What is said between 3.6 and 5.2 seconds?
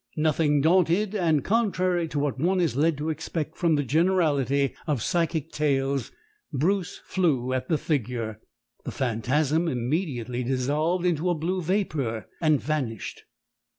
the generality of